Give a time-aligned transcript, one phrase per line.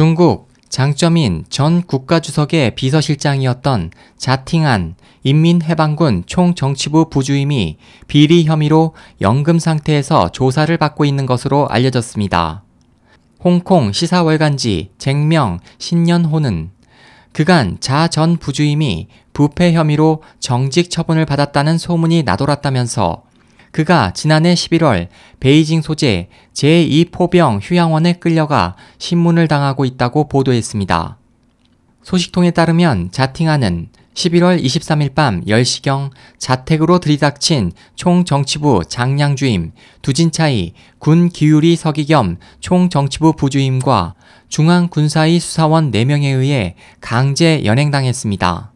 [0.00, 7.76] 중국 장점인 전 국가주석의 비서실장이었던 자팅안 인민해방군 총정치부 부주임이
[8.08, 12.62] 비리 혐의로 연금 상태에서 조사를 받고 있는 것으로 알려졌습니다.
[13.44, 16.70] 홍콩 시사월간지 쟁명 신년호는
[17.32, 23.24] 그간 자 전 부주임이 부패 혐의로 정직 처분을 받았다는 소문이 나돌았다면서
[23.70, 25.08] 그가 지난해 11월
[25.38, 31.18] 베이징 소재 제2포병 휴양원에 끌려가 신문을 당하고 있다고 보도했습니다.
[32.02, 42.06] 소식통에 따르면 자팅하는 11월 23일 밤 10시경 자택으로 들이닥친 총정치부 장량주임, 두진차이, 군 기율이 서기
[42.06, 44.14] 겸 총정치부 부주임과
[44.48, 48.72] 중앙군사위 수사원 4명에 의해 강제 연행당했습니다.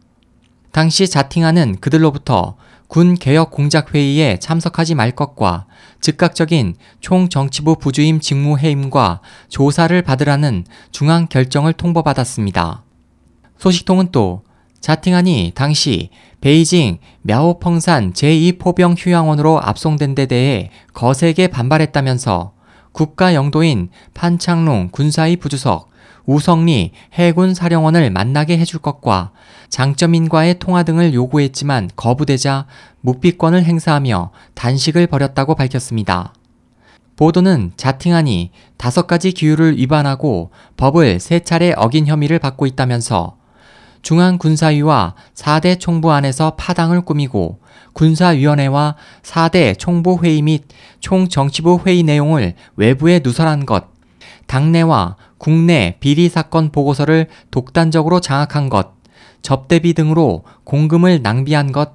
[0.71, 2.55] 당시 자팅하는 그들로부터
[2.87, 5.65] 군 개혁 공작 회의에 참석하지 말 것과
[6.01, 12.83] 즉각적인 총정치부 부주임 직무 해임과 조사를 받으라는 중앙 결정을 통보받았습니다.
[13.57, 14.43] 소식통은 또
[14.81, 16.09] 자팅안이 당시
[16.41, 22.54] 베이징 мя오펑산 제2포병 휴양원으로 압송된 데 대해 거세게 반발했다면서
[22.95, 25.89] 국가 영도인 판창롱 군사위 부주석,
[26.25, 29.31] 우성리 해군 사령원을 만나게 해줄 것과
[29.67, 32.67] 장점인과의 통화 등을 요구했지만 거부되자
[33.01, 36.33] 묵비권을 행사하며 단식을 벌였다고 밝혔습니다.
[37.17, 43.35] 보도는 자팅안이 다섯 가지 기율을 위반하고 법을 세 차례 어긴 혐의를 받고 있다면서
[44.05, 47.59] 중앙군사위와 4대 총부 안에서 파당을 꾸미고
[47.93, 50.65] 군사위원회와 4대 총부회의 및
[50.99, 53.85] 총정치부 회의 내용을 외부에 누설한 것,
[54.45, 58.93] 당내와 국내 비리 사건 보고서를 독단적으로 장악한 것,
[59.41, 61.93] 접대비 등으로 공금을 낭비한 것,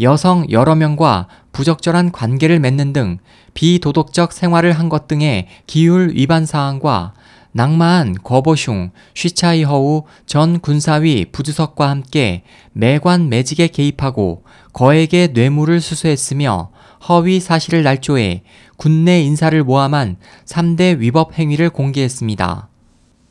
[0.00, 3.18] 여성 여러 명과 부적절한 관계를 맺는 등
[3.54, 7.14] 비도덕적 생활을 한 것 등의 기율 위반 사항과
[7.58, 16.70] 낭마한 거보슝, 쉬차이허우 전 군사위 부주석과 함께 매관 매직에 개입하고 거액의 뇌물을 수수했으며
[17.08, 18.44] 허위 사실을 날조해
[18.76, 22.68] 군내 인사를 모함한 3대 위법 행위를 공개했습니다.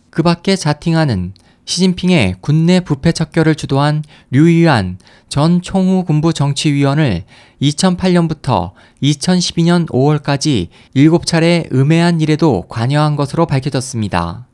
[0.10, 1.32] 그 밖에 자팅하는
[1.68, 4.02] 시진핑의 군내 부패 척결을 주도한
[4.32, 7.26] 류유안 전 총우 군부 정치위원을
[7.62, 8.72] 2008년부터
[9.04, 14.48] 2012년 5월까지 7차례 음해한 일에도 관여한 것으로 밝혀졌습니다.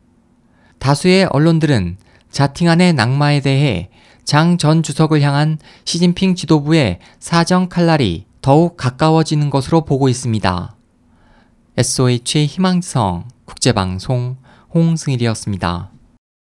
[0.79, 1.97] 다수의 언론들은
[2.31, 3.89] 자팅안의 낙마에 대해
[4.25, 10.75] 장 전 주석을 향한 시진핑 지도부의 사정 칼날이 더욱 가까워지는 것으로 보고 있습니다.
[11.77, 14.37] SOH 희망성 국제방송
[14.73, 15.92] 홍승일이었습니다.